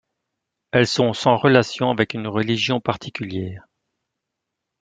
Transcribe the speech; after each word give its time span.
Elles 0.71 0.87
sont 0.87 1.13
sans 1.13 1.37
relation 1.37 1.91
avec 1.91 2.15
une 2.15 2.25
religion 2.25 2.79
particulière. 2.81 3.67